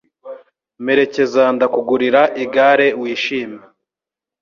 [0.83, 3.61] mperekeza ndakugurira igare wishime